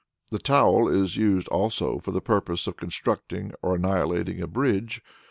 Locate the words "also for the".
1.49-2.21